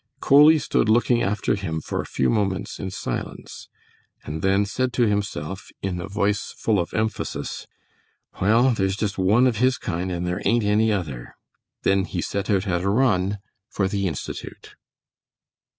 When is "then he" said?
11.83-12.19